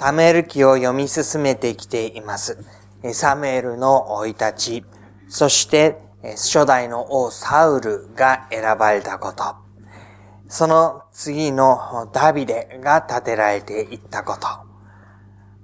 [0.00, 2.56] サムエル記を読み進めてきています。
[3.12, 4.84] サムエルの生い立ち、
[5.28, 9.56] そして初代の王サウルが選ばれたこと、
[10.48, 14.46] その次のダビデが建てられていったこと、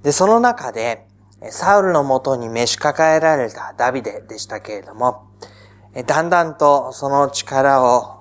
[0.03, 1.07] で、その中で、
[1.49, 5.31] サウルのもとに召し抱えられたダビデでしたけれども、
[6.05, 8.19] だんだんとその力を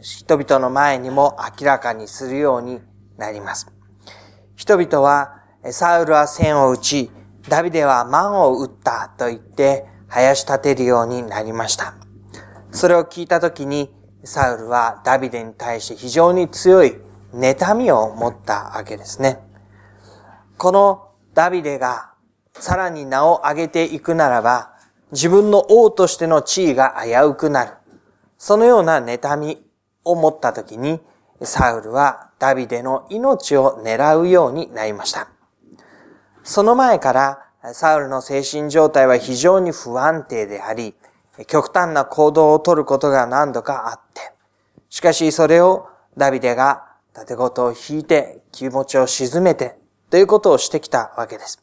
[0.00, 2.80] 人々の前にも明らかにするように
[3.16, 3.66] なります。
[4.54, 7.10] 人々は、サウルは線を打ち、
[7.48, 11.94] ダビデは万を打ったと言って、林立てるようになりました。
[12.72, 16.96] それを聞いたときに、サウルはダビデに対して非常に強い
[17.34, 19.38] 妬みを持ったわけですね。
[20.56, 22.12] このダビデが
[22.54, 24.72] さらに名を上げていくならば、
[25.12, 27.72] 自分の王としての地位が危うくなる。
[28.38, 29.62] そのような妬み
[30.04, 31.00] を持ったときに、
[31.42, 35.28] サウルはダビデの命を狙うようになりました。
[36.42, 37.38] その前から
[37.74, 40.94] サウルの精神状態は非常に不安定であり、
[41.46, 44.32] 極端な行動をとることが何度かあって、
[44.88, 49.78] しかしそれをダビデが盾事を引いて気持ちを沈めて
[50.10, 51.62] ということをしてきたわけです。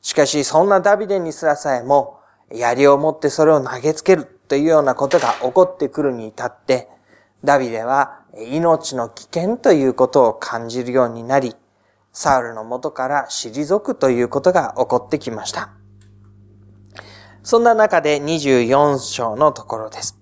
[0.00, 2.18] しかしそんなダビデにすらさえも
[2.50, 6.88] 槍を持ってそれを投げつけるというようなことが起こってくるに至って、
[7.44, 11.54] ダビデは命の危険ということを感じるようになり、
[12.18, 15.68] サウルの元から退くということが起こってきました。
[17.42, 20.18] そんな中で24章のところです。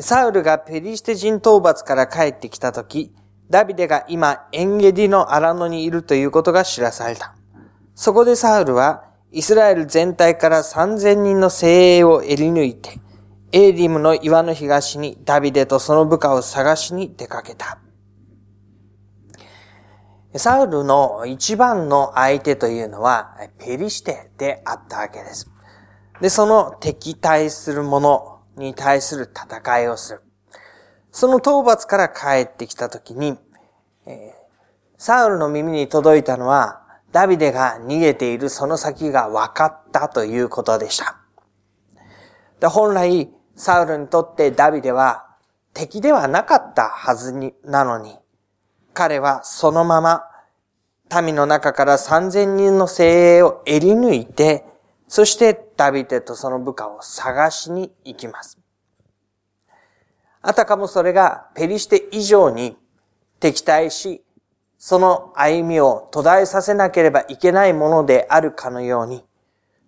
[0.00, 3.14] サウルがペリシテ人討伐から帰ってきたとき、
[3.48, 7.36] ダビデが今エンゲディの荒野にいるということが知らされた。
[7.94, 12.98] そこでサウルはイスラエル全体から3000人の精鋭を襟抜いて、
[13.52, 17.78] エーリムの岩の東にダビデとその部下を探しに出かけた。
[20.38, 25.50] サウルの一番の相手というのは、ペリシテであったわけです。
[26.20, 30.22] で、その敵対する者に対する戦いをする。
[31.10, 33.38] その討伐から帰ってきたときに、
[34.98, 36.82] サウルの耳に届いたのは、
[37.12, 41.18] ダビデが逃げているその先が分かったということでした。
[42.60, 45.26] で本来、サウルにとってダビデは
[45.72, 48.18] 敵ではなかったはずに、なのに、
[48.96, 50.24] 彼はそのまま
[51.22, 54.64] 民の中から三千人の精鋭を襟抜いて、
[55.06, 58.58] そしてダビデとその部下を探しに行きます。
[60.40, 62.78] あたかもそれがペリシテ以上に
[63.38, 64.24] 敵対し、
[64.78, 69.22] その歩みを途絶えさせなければいけないものであるかのように、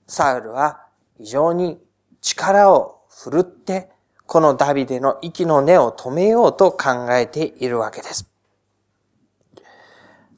[0.06, 0.82] サウルは
[1.16, 1.80] 非常に
[2.20, 3.88] 力を振るって、
[4.26, 8.28] このダビデの息の根を止めようと考えているわけです。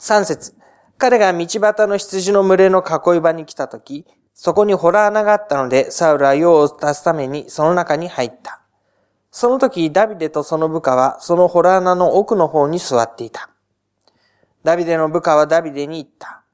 [0.00, 0.54] 三節。
[0.96, 8.62] 彼が道端の羊の群れの囲い場に来たとき、そこにホラー穴があったので、サウルは用を足すためにその中に入った。
[9.30, 13.50] その時、ダビデとその部下は、そのホラー穴の奥の方に座っていた。
[14.64, 16.44] ダビデの部下はダビデに言った。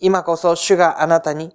[0.00, 1.54] 今こそ主があなたに、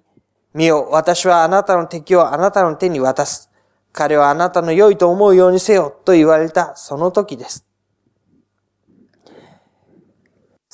[0.54, 3.50] 見よ、私はあなたの敵をあなたの手に渡す。
[3.92, 7.66] 彼はあなたの良いと思うようにせよ、と言われたその時です。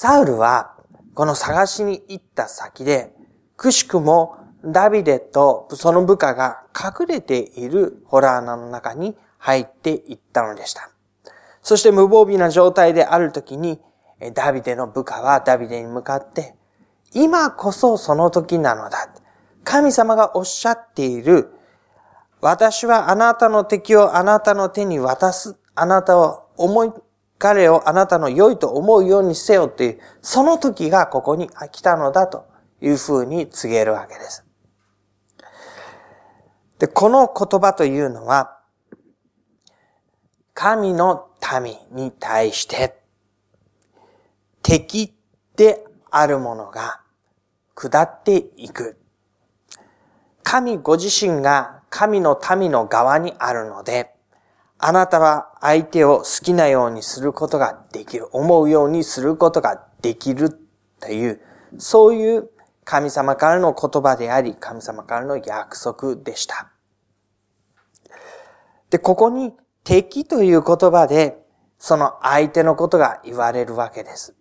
[0.02, 0.76] サウルは、
[1.12, 3.12] この探しに行った先で、
[3.58, 10.90] くしくもダビデとその部下が隠れているホラー穴の中に入っていったのでした。
[11.60, 13.78] そして無防備な状態である時に、
[14.32, 16.54] ダビデの部下はダビデに向かって、
[17.12, 19.10] 今こそその時なのだ。
[19.64, 21.52] 神様がおっしゃっている、
[22.40, 25.58] 私はあなたの敵をあなたの手に渡す。
[25.74, 26.92] あなたを思い
[27.40, 32.46] 彼をあなたの良いと思うようにせよという、その時がここに来たのだと
[32.82, 34.44] いうふうに告げるわけです。
[36.78, 38.58] で、この言葉というのは、
[40.52, 41.30] 神の
[41.62, 43.00] 民に対して、
[44.60, 45.16] 敵
[45.56, 47.00] であるものが
[47.74, 49.00] 下っていく。
[50.42, 54.14] 神ご自身が神の民の側にあるので、
[54.82, 58.28] あなたは相手を好きなようにすることができる。
[58.32, 60.58] 思うようにすることができる
[61.00, 61.40] という、
[61.76, 62.50] そういう
[62.84, 66.70] 神様からの言葉であり、神様からの約束でした。
[68.88, 69.52] で、ここに
[69.84, 71.38] 敵という言葉で、
[71.78, 74.34] その相手のことが言われるわけです。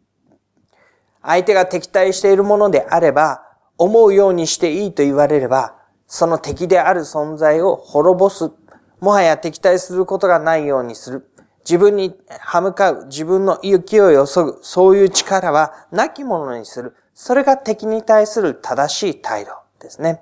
[1.21, 3.43] 相手が敵対しているものであれば、
[3.77, 5.75] 思うようにしていいと言われれば、
[6.07, 8.51] その敵である存在を滅ぼす
[8.99, 11.29] もはや敵対することがないようにする。
[11.59, 16.95] 自分に歯向かう、自分の勢いをそぐ、そういう力は亡き者にする。
[17.13, 20.21] それが敵に対する正しい態度ですね。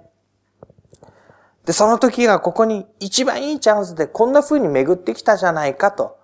[1.66, 6.18] で、その時がここに一番いいチャンスでこんな風に巡ってきたじゃないかと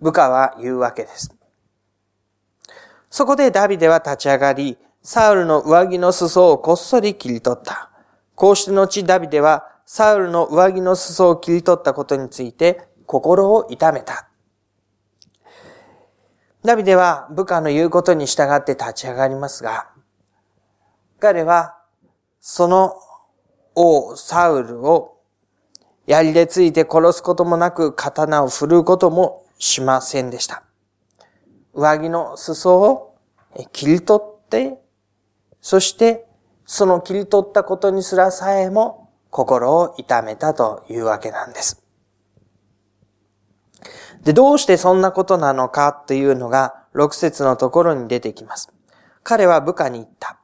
[0.00, 1.34] 部下は言うわけです。
[3.10, 7.90] そこでダビデは立ち上がり、サウルの上着の裾をこっそり切り取った。
[8.34, 14.28] こうして後ダビデはサウルの上着の裾を切り取ったことについて心を痛めた。
[16.64, 19.88] ダビデは部下の言うことに従って立ち上がりますが、
[21.20, 21.78] 彼は
[22.40, 22.96] その
[23.76, 25.20] 王サウルを
[26.08, 30.64] 槍でついて殺すこともなく刀を振るうこともしませんでした。
[31.72, 33.14] 上着の裾を
[33.72, 34.82] 切り取って、
[35.60, 36.26] そして
[36.64, 39.05] その切り取ったことにすらさえも
[39.36, 41.82] 心を痛めたというわけなんです。
[44.24, 48.72] で、どうしてそんなことなのかというのが6節のところに出てきます。
[49.22, 50.38] 彼は部下に言った。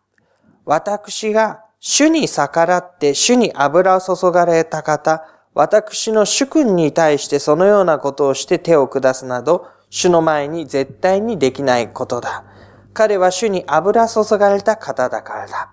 [0.66, 5.24] 私が主に逆らって主に油を注がれた方、
[5.54, 12.44] 私の主君に対してそのようなことをして手を下すなど、主の前に絶対にできないことだ。
[12.92, 15.72] 彼は主に油注がれた方だからだ。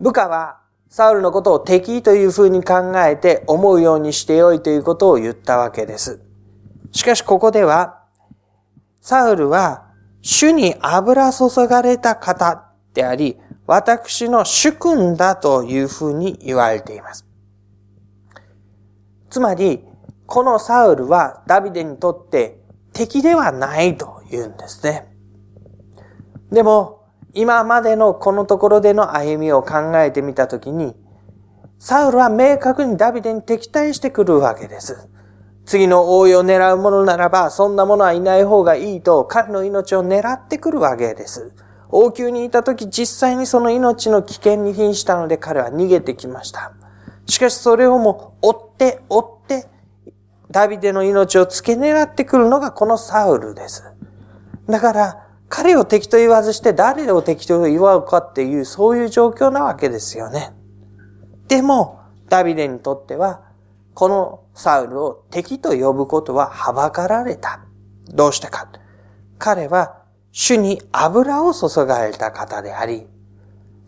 [0.00, 6.20] 部下はサウルのことを敵というふうに考えて思うようにしてよいということを言ったわけです。
[6.90, 8.02] しかしここでは、
[9.00, 9.86] サウルは
[10.20, 13.38] 主に油注がれた方であり、
[13.68, 17.24] 私の主君だというふうに言われています。
[19.30, 19.84] つまり、
[20.26, 22.60] このサウルはダビデにとって
[22.92, 25.06] 敵ではないと言うんですね。
[26.50, 26.99] でも、
[27.34, 30.94] 今までのこのところでの歩みを考えてみたときに、
[31.78, 35.08] サウルは明確にダビデに敵対してくるわけです。
[35.64, 41.52] 次の王位を狙うものならば、そんなものはいない方がいいと彼の命を狙ってくるわけです。
[41.90, 46.72] 王宮にいた時実際にその命の危険に瀕したので彼は逃げてきました。
[47.26, 49.68] しかしそれをも追って追って
[50.50, 53.84] ダビデの命を付け狙ってくるのがこのサウルです。
[54.68, 60.52] だから彼を敵と言わずして誰を敵と言わうかっていうそういう状況なわけですよね。
[61.48, 63.42] でもダビデにとっては
[63.92, 67.64] このサウルを敵と呼ぶことははばかられた。
[68.06, 68.70] どうしてか。
[69.38, 73.08] 彼は主に油を注がれた方であり、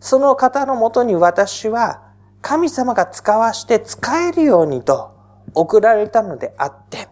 [0.01, 2.01] その方のもとに私は
[2.41, 5.15] 神様が使わして使えるようにと
[5.53, 7.07] 送られたのであって、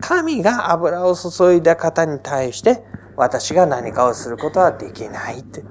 [0.00, 2.82] 神が油を注いだ方に対して
[3.18, 5.64] 私が何かをすることはできないって。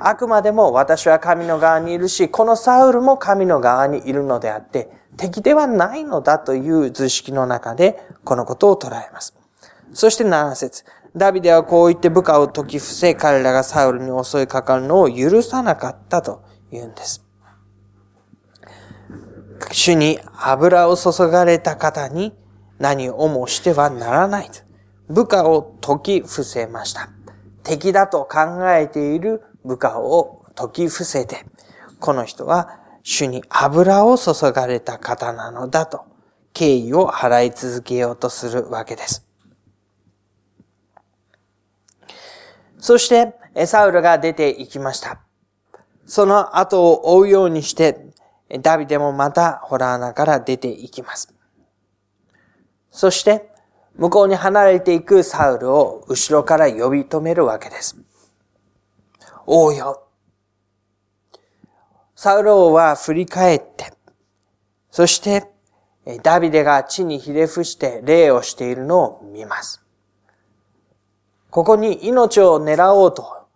[0.00, 9.34] あくまでも私は神の側にいるし、このサウルも神の側にいるのであって、敵ではないのだという図式の中でこのことを捉えます。
[9.92, 10.84] そして7節
[11.16, 17.24] ダビデはこう言って部下を解き伏せ、彼らがサウルに襲いかかるのを許さなかったと言うんです。
[19.72, 22.36] 主に油を注がれた方に
[22.78, 24.65] 何をもしてはならないと。
[25.08, 27.08] 部下を解き伏せました。
[27.62, 31.44] 敵だと考えている部下を解き伏せて、
[32.00, 36.04] この人は主に油を注がれた方なのだと
[36.52, 39.26] 敬意を払い続けようとするわけです。
[42.78, 43.34] そして、
[43.66, 45.20] サウルが出て行きました。
[46.06, 48.06] その後を追うようにして、
[48.60, 51.34] ダビデもまたホラー穴から出て行きます。
[52.90, 53.50] そして、
[53.98, 57.96] 向こうに離れていくサウルを後ろから呼び止めるわけです。
[59.46, 60.06] 王よ。
[62.14, 63.92] サウル王は振り返って、
[64.90, 65.50] そして、
[66.22, 69.82] ダビデが地にひれ伏して礼をしているのを見ます。
[71.50, 73.46] ここに命を狙おうと、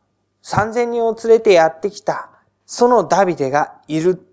[0.42, 2.30] 三千人を連れてやってきた、
[2.66, 4.26] そのダビデがいる。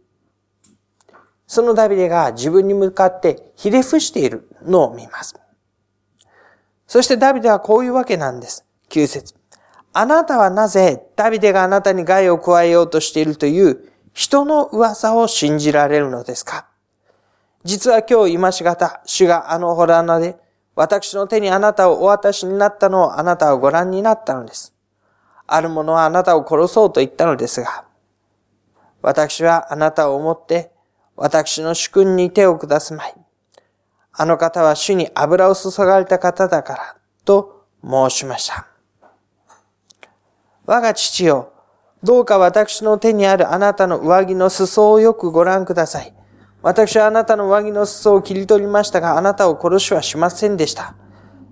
[1.48, 5.36] そのダビデが自分に向かってひれ伏しているのを見ます。
[6.88, 8.66] そしてダビデはこういうわけなんです。
[8.90, 9.36] 9節
[9.94, 16.68] あなたはなぜダビデがあなたに害を加えようとしているという人の噂を信じられるのですか？
[17.64, 20.38] 実は今日今しがた、主があのホラー穴で
[20.76, 24.74] 私の手にあなたをお渡しになったのをあなたはご覧になったのです。
[25.46, 27.86] ある者はあなたを殺そうと言ったのですが、
[29.02, 30.72] 私はあなたを思って
[31.16, 33.16] 私の主君に手を下すまい。
[34.20, 38.68] あの方は主に油を注がれた方だから、と申しました。
[40.66, 41.54] 我が父よ、
[42.02, 46.14] どうか私の手にあるあなたの上着の裾をよくご覧ください。
[46.64, 50.96] 私はあなたの上着の裾を切り取りましたが、あなたを殺しはしませんでした。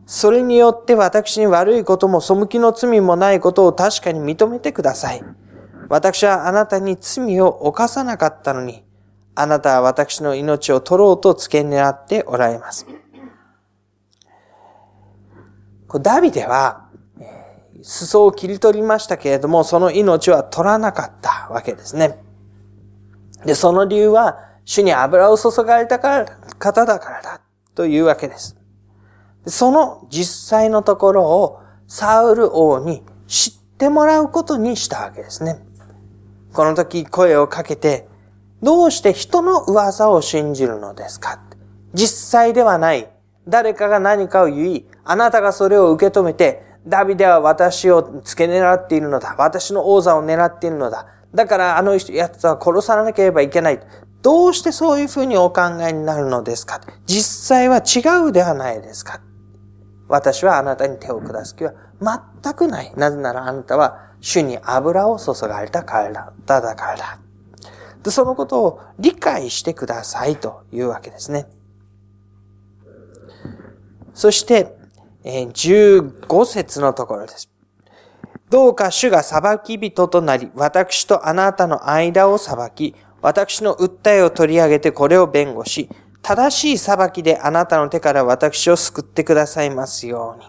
[0.07, 5.24] それによって私に悪いことも背きの罪もないことを確かに認めてください。
[5.89, 8.85] 私はあなたに罪を犯さなかったのに、
[9.36, 12.88] あなたは私の命を取ろうと付け狙っておられます。
[16.01, 16.89] ダビデは、
[17.82, 22.18] 裾を切り取りましたけれども、その命は取らなかったわけですね。
[23.46, 26.25] で、その理由は、主に油を注がれたから
[26.58, 27.42] 方だからだ、
[27.75, 28.58] というわけです。
[29.46, 35.63] その実際のところをサウル王に知ってもらうことにしたわけですね。
[36.54, 38.08] この時声をかけて、
[38.62, 41.39] どうして人の噂を信じるのですか？
[41.93, 43.09] 実際ではない。
[43.47, 49.35] 誰かが何かを言い、あなたがそれを受け止めて、ダビデは私を付け狙っているのだ。
[49.38, 51.07] 私の王座を狙っているのだ。
[51.33, 53.79] だからあの奴は殺さなければいけない。
[54.21, 56.81] どうしてそういうふうにお考えになるのですか？
[57.05, 59.21] 実際は違うではないですか
[60.07, 62.93] 私はあなたに手を下す気は全くない。
[62.95, 66.33] なぜならあなたは主に油を注がれたからだ。
[66.45, 67.19] だからだ。
[68.05, 71.47] で、そのことを理解してくださいというわけですね。
[74.13, 74.77] そして、
[75.24, 77.50] 15節のところです。
[78.51, 82.93] どうか主が裁き人となり、私とあなたの間を裁き、
[83.24, 85.89] 私の訴えを取り上げてこれを弁護し、
[86.21, 90.41] 正しい裁きであなたの手から私を救ってくださいますよう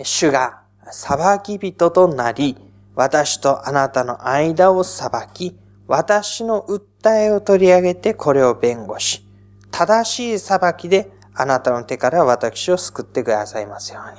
[0.00, 0.04] に。
[0.04, 2.58] 主が裁き人となり、
[2.94, 5.56] 私とあなたの間を裁き、
[5.86, 9.26] 私の訴えを取り上げてこれを弁護し、
[9.70, 14.16] 正しい裁きであなたの手から私を救ってくださいますよう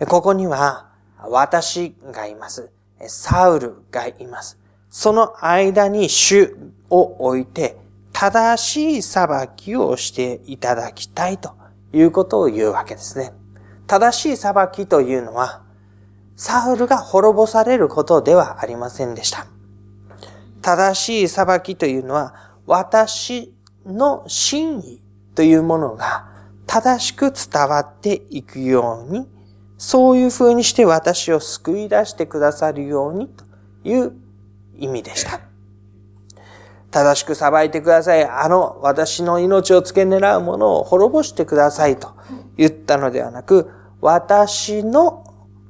[0.00, 0.06] に。
[0.06, 0.90] ここには
[1.28, 2.70] 私がいます。
[3.06, 4.58] サウルがいます。
[4.90, 6.56] その間に主
[6.90, 7.76] を置いて、
[8.12, 11.52] 正しい裁きをしていただきたいと
[11.92, 13.32] いうことを言うわけですね。
[13.86, 15.62] 正しい裁きというのは、
[16.36, 19.46] サウルが滅ぼされることではありませんでした。
[20.62, 22.34] 正しい裁きというのは、
[22.66, 25.00] 私の真意
[25.34, 26.26] というものが
[26.66, 29.28] 正しく伝わっていくように、
[29.76, 33.44] そういう風にして私を救い出してくださるようにと
[33.84, 34.12] いう
[34.78, 35.40] 意味でした。
[36.90, 38.24] 正しく裁いてください。
[38.24, 42.14] あの私の命を付け狙うものを滅ぼしてくださいと
[42.56, 43.70] 言ったのではなく、
[44.00, 45.24] 私の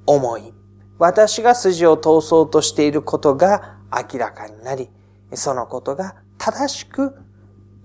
[0.06, 0.52] 思い、
[0.98, 3.76] 私が筋を通そうとしていることが
[4.12, 4.90] 明らかになり、
[5.32, 7.16] そのことが正しく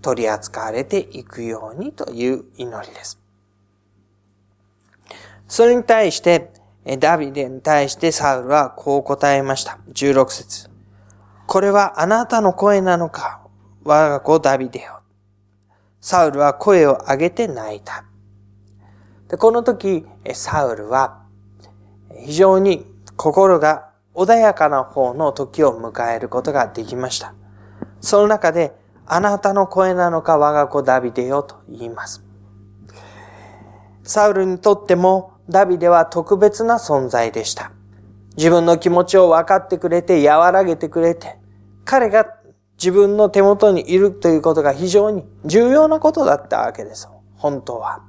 [0.01, 3.19] 取り扱われていくようにという祈りです。
[5.47, 6.51] それに対して、
[6.99, 9.79] ダビデに対してサウルはこう答えました。
[9.91, 10.69] 16節
[11.45, 13.41] これはあなたの声なのか？
[13.83, 15.01] 我が子ダビデよ。
[16.01, 18.05] サウルは声を上げて泣いた。
[19.29, 21.21] でこの時、サウルは
[22.25, 27.33] 非常に心が穏やかな方の時を迎えることができました。
[28.01, 32.23] その中で、あなたの声なのか我が子ダビデよと言います。
[34.03, 37.71] サウルにとってもダビデは特別な存在でした。
[38.35, 41.37] 自分の気持ちを分かってくれて、和らげてくれて、
[41.85, 42.25] 彼が
[42.77, 47.07] 自分の手元にいるということが非常に重要なことだったわけです。
[47.35, 48.08] 本当は。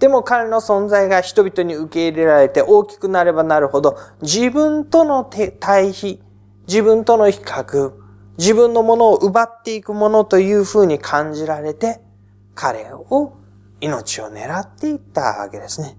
[0.00, 6.20] でも彼の存在が人々に受け入れられて大きくなればなるほど自分との対比、
[6.66, 7.92] 自分との比較、
[8.38, 12.00] 自分のものを奪っていくものというふうに感じられて
[12.54, 13.34] 彼を
[13.80, 15.96] 命を狙っていったわけですね。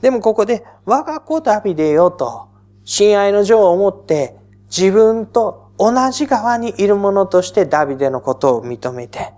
[0.00, 2.48] でもここで我が子ダビデよと
[2.84, 9.32] 親愛の情を持って自分と同じ側にいる者としてダビデのことを認めて、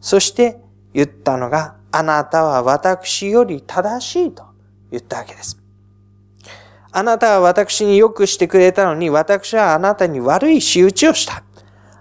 [0.00, 0.58] そして
[0.94, 4.44] 言ったのが、あなたは私より正しいと
[4.90, 5.58] 言ったわけです。
[6.90, 11.42] あなたは私に良くしてくれたのに、私はあなたに悪い仕打ちをした。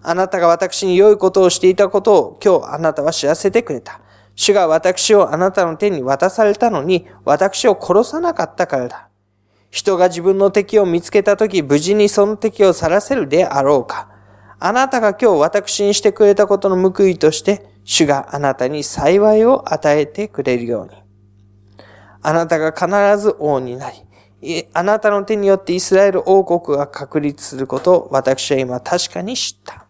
[0.01, 4.00] あなたが私に良いことをしていたことを今日あなたは知らせてくれた。
[4.36, 9.10] 主が私をあなたの手に渡されたのに、私を殺さなかったからだ。
[9.70, 14.10] 人が自分の敵を見つけたとき、無事にその敵を去らせるであろうか。
[14.60, 21.01] あなたが今日私にしてくれたことの報いとして、主があなたに幸いを与えてくれるように。
[22.22, 23.89] あなたが必ず王にな
[24.41, 29.88] り、あなたの手によってイスラエル王国が確立することを私は今確かに知った。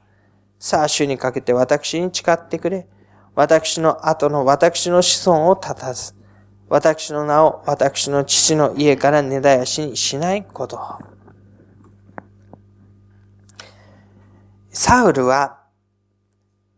[0.59, 2.87] さあ、主にかけて私に誓ってくれ。
[3.33, 6.13] 私の後の私の子孫を立たず。
[6.69, 10.79] 私の名を私の父の家から根絶やしにしないこと。
[14.69, 15.61] サウルは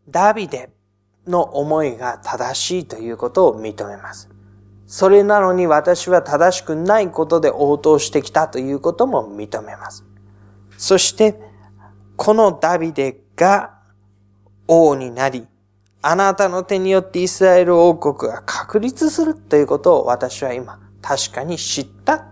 [0.08, 0.79] ダビデ
[1.28, 4.30] の思いが正しいということを認めます。
[4.88, 10.04] それなのに私は正しくないことで応答してきたということも認めます。
[10.78, 11.40] そして、
[12.16, 13.80] このダビデが
[14.68, 15.48] 王になり、
[16.02, 22.26] あなたの手によってイスラエル王国が確立するということを私は今確かに知った。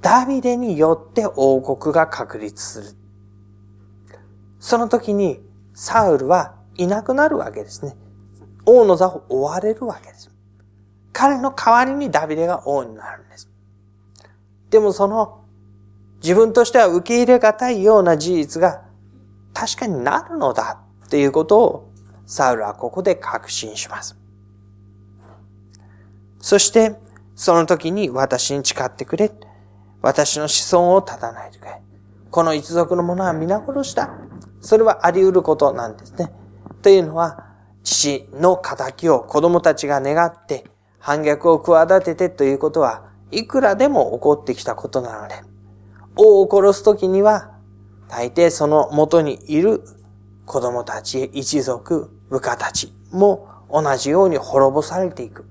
[0.00, 2.96] ダビデによって王国が確立する。
[4.58, 5.40] その時に
[5.74, 7.96] サウルはいなくなるわけですね。
[8.66, 10.30] 王の座を追われるわけです。
[11.12, 13.50] 彼の代わりにダビデが王になるんです。
[14.70, 15.44] でもその
[16.22, 18.84] 自分としては受け入れがたいような事実が
[19.52, 21.92] 確かになるのだということを
[22.26, 24.16] サウルはここで確信します。
[26.40, 26.96] そして
[27.34, 29.32] その時に私に誓ってくれ。
[30.00, 31.80] 私の子孫を立たないでくれ。
[32.30, 34.10] この一族の者は皆殺した。
[34.62, 36.32] それはあり得ることなんですね。
[36.80, 37.46] というのは、
[37.82, 40.64] 父の仇を子供たちが願って
[40.98, 45.34] 反逆を企ててということはいくらでも起こってきたことなので、
[46.16, 47.50] 王を殺すときには
[48.08, 49.82] 大抵その元にいる
[50.46, 55.44] 子供たち、一族、部下たちも同じように滅ぼされていく。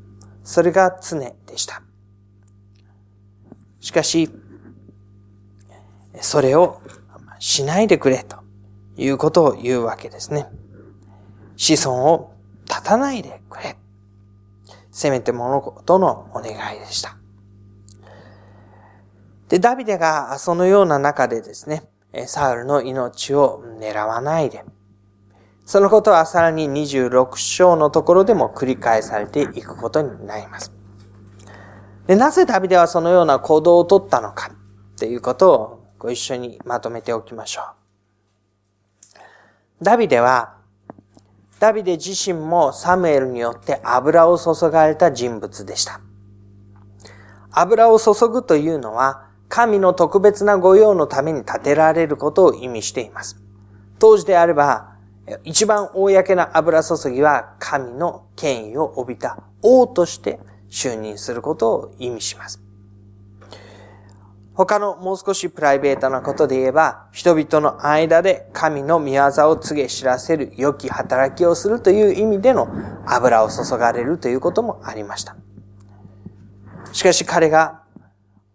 [0.44, 1.82] それが常でした。
[3.82, 4.30] しかし、
[6.22, 6.82] それを
[7.40, 8.41] しないでくれと
[8.98, 10.48] いうことを言うわけですね。
[11.56, 12.34] 子孫を
[12.66, 13.78] 立たないでくれ。
[14.92, 17.16] せめて物事のお願いでした。
[19.50, 21.84] で、ダビデがそのような中でですね、
[22.26, 24.64] サウルの命を狙わないで、
[25.66, 30.72] そのことはさらに26章のところでも繰り返されていくことになります。
[32.08, 34.52] でなぜダビデはそのような行動をとったのか
[34.98, 37.81] ということをご一緒にまとめておきましょう。
[39.82, 40.58] ダビデは
[41.60, 46.02] ダビデ自身もサムエルによって油を注がれた人物でした。
[47.52, 53.42] 油を注ぐというのは、神の特別な御用のために建てられることを意味しています。
[53.98, 54.96] 当時であれば、
[55.44, 62.61] 一番公な油注ぎは神の権威を帯びた王として就任することを意味します。
[64.66, 72.68] 他のもう少しプライベートなことで言えば、人々の間で神の御業を告げ知らせる良き働きをするという意味での
[73.08, 75.36] 油を注がれるということもありました。
[76.92, 77.82] しかし彼が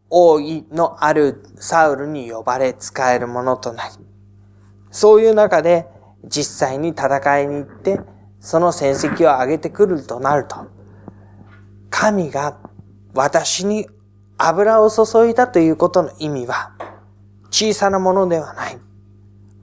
[0.09, 3.95] 王位のあるサウルに呼ばれ使えるものとなり、
[4.93, 5.89] そういう中で
[6.25, 7.99] 実際に戦いに行って
[8.39, 10.69] その戦績を上げてくるとなると、
[11.91, 12.59] 神が
[13.13, 13.89] 私に
[14.39, 16.73] 油を注いだということの意味は、
[17.51, 18.79] 小さなものではない。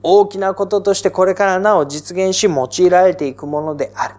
[0.02, 4.16] 大きなこととしてこれからなお実現し用いられていくものである。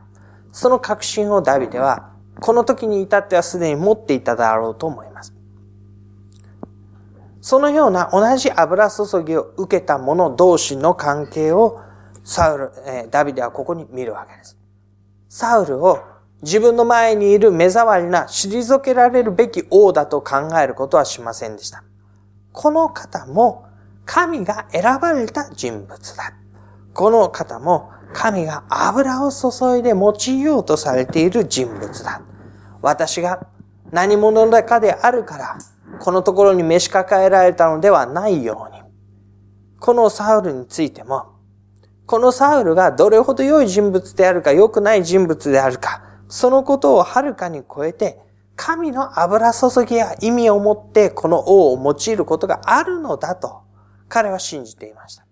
[0.53, 5.35] その確信をダビデは、この時に至ってはすでに持っていただろうと思います。
[7.41, 11.81] そのような同じ油注ぎを受けた者同士の関係を
[12.23, 14.57] サウル、ダビデはここに見るわけです。
[15.29, 15.99] サウルを
[16.45, 21.83] 自分の前にいる目障りな退けられるべき王だと考えることはしませんでした。
[22.53, 23.65] この方も
[24.05, 26.35] 神が選ばれた人物だ。
[26.93, 32.21] この方も神が油を注いで用いようとされている人物だ。
[32.83, 33.47] 私が
[33.91, 35.57] 何者だかであるから、
[35.99, 38.83] このところに召し抱えられたのではないように。
[39.81, 41.27] このサウルについても、
[42.05, 46.03] このサウルがどれほど良い人物であるか良くない人物であるか、
[46.35, 48.19] そのことをはるかに超えて、
[48.57, 53.63] 神の油注ぎや意味を持ってこの王を用いることがあるのだと
[54.09, 55.25] 彼は信じていました。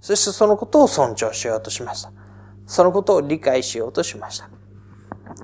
[0.00, 2.12] そしてそのことを尊重しようとしました。
[2.64, 4.48] そのことを理解しようとしました。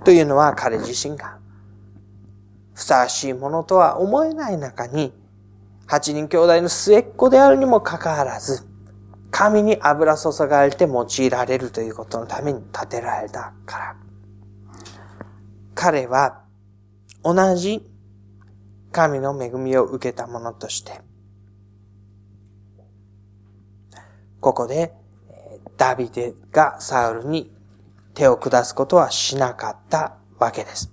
[0.04, 1.38] というのは彼自身が
[2.72, 5.12] ふさわしいものとは思えない中に
[5.88, 8.64] 八人兄弟の末っ子であるにもかかわらず
[9.32, 14.09] 神に油注がれて用いられるということのために建てられたから。
[15.80, 16.42] 彼は
[17.24, 17.82] 同じ
[18.92, 21.00] 神の恵みを受けたものとして、
[24.40, 24.92] ここで
[25.78, 27.50] ダビデがサウルに
[28.12, 30.92] 手を下すことはしなかったわけです。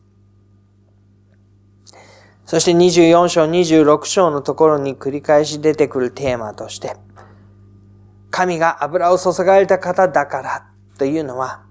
[2.46, 6.96] そして24章、26章のところに繰り返し出てくるテーマとして、
[8.32, 11.67] 神が油を注がれた方だからというのは、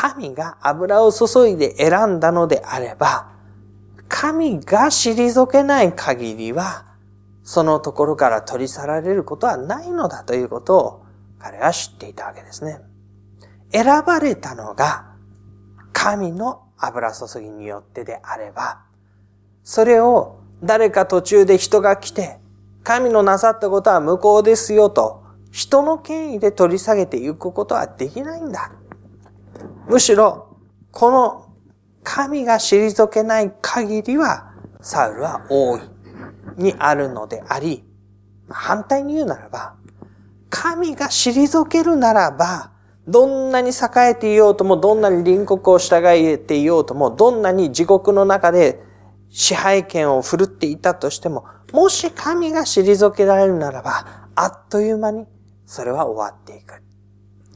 [0.00, 3.32] 神が油を注いで選んだのであれば、
[4.08, 6.86] 神が退けない限りは、
[7.44, 11.04] そのところから取り去られることはないのだということを
[11.38, 12.80] 彼は知っていたわけですね。
[13.72, 15.04] 選ばれたのが
[15.92, 18.80] 神の油注ぎによってであれば、
[19.64, 22.38] それを誰か途中で人が来て、
[22.84, 28.72] 神のなさったことは無効ですよと、人の権威で取り下げていくことはできないんだ。
[29.90, 30.56] むしろ、
[30.92, 31.46] この
[32.04, 35.80] 神が退けない限りは、サウルは大い
[36.56, 37.84] にあるのであり、
[38.48, 39.74] 反対に言うならば、
[40.48, 42.70] 神が退けるならば、
[43.08, 48.80] どんなに栄えていようとも、どんなに隣国を従えていようとも、どんなに地獄の中で
[49.28, 55.26] 支配権を振るっていたとしても、もし神が退けられるならば、あっという間に
[55.66, 56.80] それは終わっていく。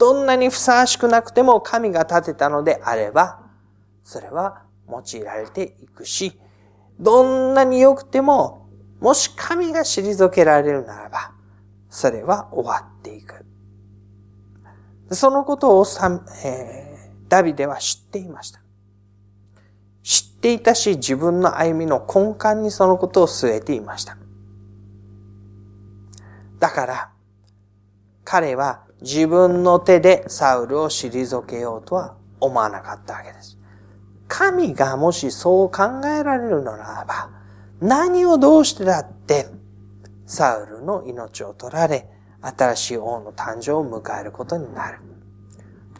[0.04, 3.40] どんなにふさわしくなくても神が立てたのであれば、
[4.02, 6.38] それは用いられていくし、
[7.00, 8.68] どんなに良くても、
[9.00, 11.32] もし神が退けられるならば、
[11.88, 13.46] それは終わっていく。
[15.10, 15.86] そのことを
[16.44, 18.60] えー、ダビデは知っていました。
[20.02, 24.18] 知っていたし、自分の歩みの根幹にそのことを据えていました。
[26.58, 27.10] だから、
[28.22, 33.58] 彼は自分の手でサウルを退けようとは思わなかったわけです。
[34.28, 37.30] 神がもしそう考えられるのならば、
[37.80, 39.48] 何をどうしてだって、
[40.26, 42.08] サウルの命を取られ、
[42.40, 44.98] 新しい王の誕生を迎えることになる。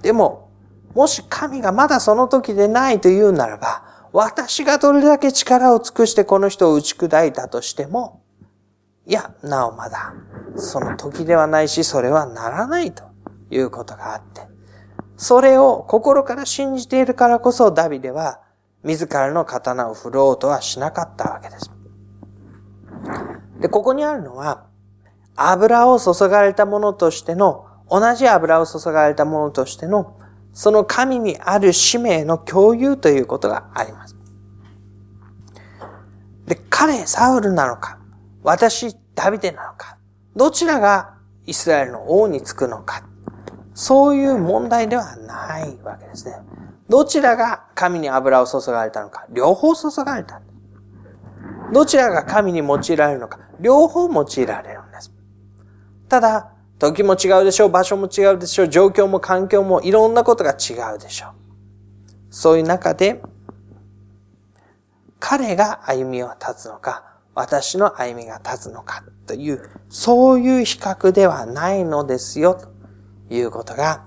[0.03, 0.51] でも、
[0.95, 8.23] もし神がまだその時でないと言うならば、私がどれだけ力を尽くしてこの人を打ち砕いたとしても、
[9.07, 10.15] いや、なおまだ、
[10.57, 13.05] その時ではないし、それはならないと
[13.51, 14.43] いうことがあって、
[15.17, 18.41] それを心から信じているからこそダビデは
[18.83, 21.71] 自らの刀を振ろうとはしなかったわけです。
[23.61, 24.67] で、ここにあるのは、
[25.37, 30.19] 油を注がれたものとしての、同じ油を注がれたものとしての、
[30.53, 34.17] その神にある使命の共有ということがあります。
[36.47, 37.99] で、彼、サウルなのか、
[38.45, 39.97] 私、ダビデなのか、
[40.37, 41.15] どちらが
[41.47, 43.03] イスラエルの王につくのか、
[43.73, 46.37] そういう問題ではないわけですね。
[46.91, 50.43] どちらが神に油を注がれたのか、両方注がれた。
[51.73, 55.11] どちらが神に用いられるのか、両方用いられるんです。
[56.11, 61.31] ただ、時も違うでしょう、場所も違うでしょう、状況も環境もいろんなことが違うでしょう。
[62.29, 63.23] そういう中で、
[65.19, 72.69] 彼が歩みを立つのか、私の歩みが立つのかという、そういう比較ではないのですよ、と
[73.35, 74.05] いうことが、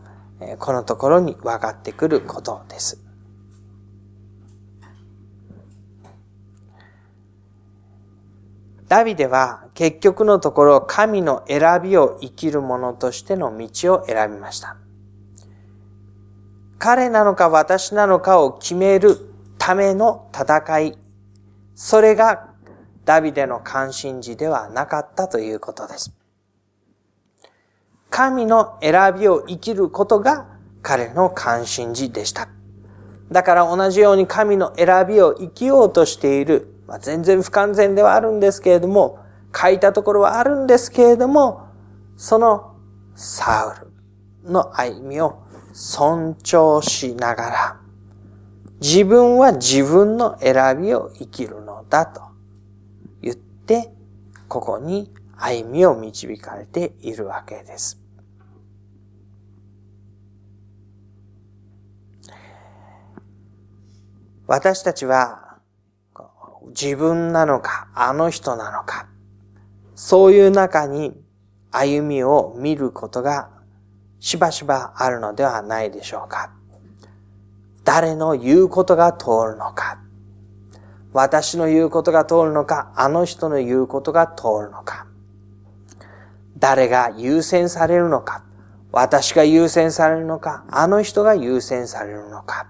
[0.59, 3.03] このところに分かってくることです。
[8.87, 14.77] ダビデは結局のところ神の選びを生きる者としての道を選びました。
[16.79, 19.17] 彼なのか私なのかを決める
[19.57, 20.97] ための戦い、
[21.75, 22.46] それが
[23.08, 26.13] ダビデの関心事ではなかったということです。
[28.10, 30.46] 神の選びを生きることが
[30.82, 32.50] 彼の関心事でした。
[33.32, 39.20] だから同じように神の選びを生きようとしている、まあ、全然不完全ではあるんですけれども、
[39.56, 41.65] 書いたところはあるんですけれども、
[42.17, 42.76] その
[43.15, 43.86] サウ
[44.46, 47.80] ルの歩みを尊重しながら、
[48.82, 52.26] 自分は自分の選びを生きるのだと
[53.67, 53.93] て、
[54.47, 58.01] ここに歩みを導かれているわけです。
[64.47, 65.60] 私たちは
[66.69, 69.10] 自分なのか、あの人なのか、
[69.93, 71.21] そういう中に
[71.71, 73.49] 歩みを見ることが
[74.19, 76.53] しばしばあるのではないでしょうか。
[77.84, 79.99] 誰の言うことが通るのか。
[81.17, 85.08] 私の言うことが通るのか、あの人の言うことが通るのか。
[86.60, 88.43] 誰が優先されるのか、
[88.91, 92.67] 私が優先されるのか、あの人が優先されるのか。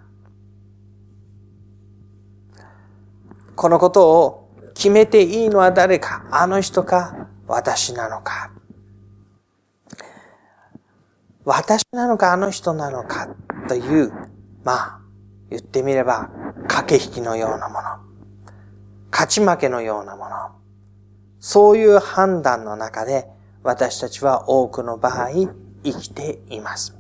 [3.58, 8.52] このことを決めていいのは誰か、あの人か、私なのか。
[11.44, 13.28] 私なのか、あの人なのか、
[13.68, 14.14] という、
[14.64, 15.00] まあ、
[15.50, 16.30] 言ってみれば、
[16.70, 18.07] 駆け引きのようなもの。
[19.18, 20.36] 勝ち負けのようなもの。
[21.40, 23.28] そういう判断の中で
[23.64, 25.32] 私たちは多くの場合
[25.84, 26.96] 生きています。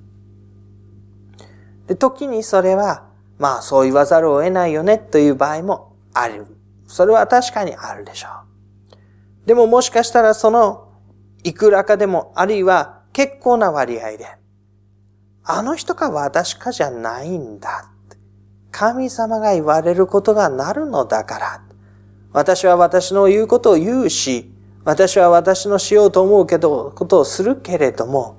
[1.86, 3.06] で、時にそれは、
[3.38, 6.47] まあそう言わざるを得ないよねという場合もある。
[6.88, 9.47] それは確かにあるでしょう。
[9.47, 10.91] でももしかしたらその
[11.43, 14.25] いくらかでもあるいは結構な割合で、
[15.43, 17.91] あの人か私かじゃないんだ。
[18.71, 21.66] 神様が言われることがなるのだから。
[22.38, 24.52] 私は私の言うことを言うし、
[24.84, 28.38] 私は私のしようと思うけど、ことをするけれども、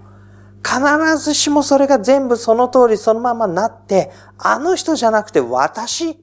[0.65, 6.17] 必ずしもそれが全部その通りそのままなって、あの人じゃなくて私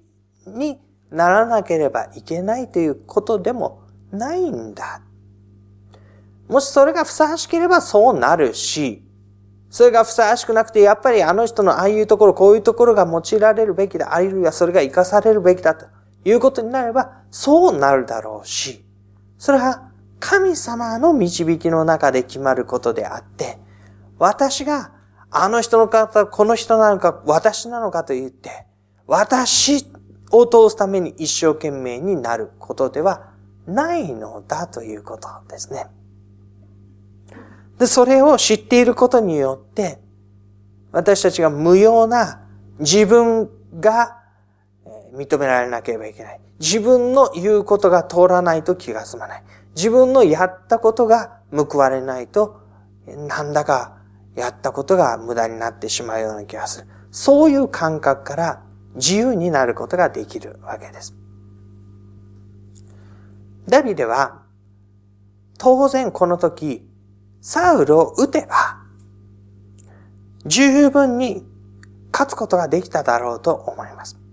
[0.48, 0.80] に
[1.12, 5.02] ならなければいけないということでもないんだ。
[6.48, 9.04] もしそれがふさわしければそうなるし、
[9.70, 15.88] それがふさわしくなくて、やっぱりあの人のああいうところ、こういうところが用いられるべきだ、あるいはそれが活かされるべきだと
[16.26, 18.84] いうことになれば、そうなるだろうし、
[19.38, 23.60] それは神様の導きの中で決まることであって、
[24.18, 24.92] 私が
[25.30, 28.66] あの人の方、この人なのか、私なのかと言って、
[29.06, 29.86] 私
[30.32, 33.30] を通すために一生懸命になることでは
[33.68, 35.88] ないのだということですね。
[37.78, 40.00] で、それを知っていることによって、
[40.92, 42.42] 私たちが無用な
[42.80, 44.25] 自分が
[45.15, 46.39] 認められなければいけない。
[46.60, 49.43] 自分の言うことが通らないと気が済まない。
[49.75, 52.62] 自分のやったことが報われないと、
[53.08, 53.97] なんだか
[54.36, 56.88] やったことが無駄になってしまうような気がする。
[57.12, 58.63] そういう感覚から
[58.95, 61.15] 自由になることができるわけです。
[63.67, 64.43] ダビデは、
[65.58, 66.88] 当然この時、
[67.41, 68.82] サウルを撃てば、
[70.45, 71.43] 十分に
[72.12, 74.25] 勝つことができただろうと思います。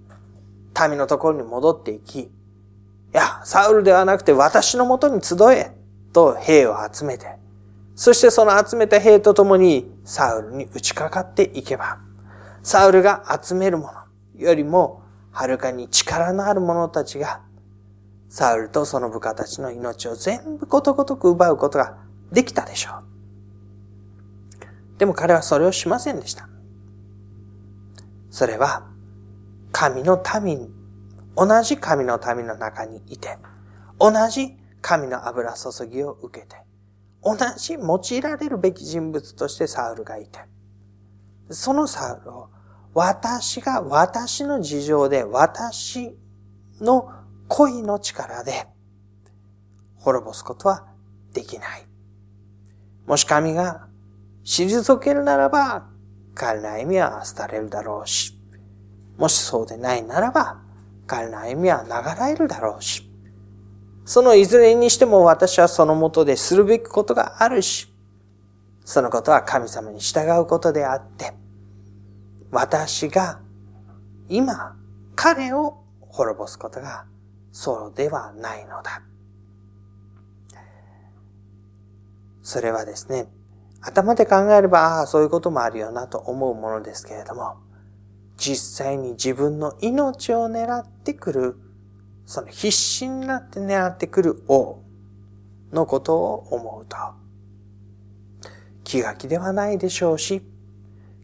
[0.89, 2.31] 民のところに戻っていき、い
[3.13, 5.73] や、サウルではなくて私のもとに集え、
[6.13, 7.37] と兵を集めて、
[7.95, 11.99] そしてその集めた兵と共にサウルに打ちかかっていけば、
[12.63, 13.93] サウルが集めるもの
[14.41, 17.41] よりも、はるかに力のある者たちが
[18.33, 21.99] サウルとその部下たちの命を全部ことごとく奪うことが
[22.31, 23.05] できたでしょう。
[24.99, 26.49] でも彼はそれをしませんでした。
[28.31, 28.87] それは、
[29.83, 30.71] 神の民、
[31.35, 33.37] 同じ神の民の中にいて、
[33.99, 36.55] 同じ神の油注ぎを受けて、
[37.21, 40.39] 同じ用いられるべき人物としてサウルがいて、
[41.51, 42.51] そのサウルを
[42.95, 46.17] 私が私の事情で私
[46.81, 47.11] の
[47.49, 48.69] 恋の力で
[49.97, 50.87] 滅ぼすことは
[51.33, 51.89] できない。
[53.05, 53.89] もし神が
[54.45, 55.89] 退けるならば、
[56.35, 58.39] 彼の歩みは廃れるだろうし、
[59.23, 60.61] もしそうでないならば、
[61.07, 63.09] 彼の歩みは流れるだろうし、
[64.05, 67.87] そのいずれにしても私はそのもとでするべきことがあるし、
[68.85, 71.35] そのことは神様に従うことであって、
[72.51, 73.39] 私が
[74.29, 74.77] 今
[75.15, 77.05] 彼を滅ぼすことが
[77.53, 79.03] そうではないのだ。
[82.43, 83.29] それはですね、
[83.83, 87.59] 頭で考えれば、ああ、そういうこともあるよなと思うものですけれども、
[88.37, 91.57] 実際に自分の命を狙ってくる、
[92.27, 94.83] その必死になって狙ってくる王
[95.73, 96.97] のことを思うと、
[98.85, 100.43] 気が気ではないでしょうし、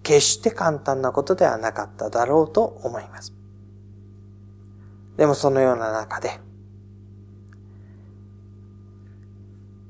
[0.03, 3.35] 決して簡単なことではなかっただろうと思います。
[5.17, 6.41] でもそのような中で、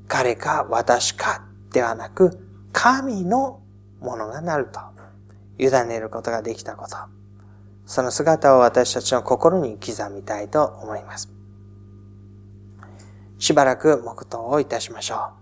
[0.08, 2.38] 彼か私かではなく、
[2.72, 3.60] 神の
[4.00, 4.80] ものがなると、
[5.58, 6.96] 委ねることができたこと。
[7.86, 11.30] その姿を私たちの心に刻みたいと思います。
[13.38, 15.37] しばらく黙祷をいたしましょう。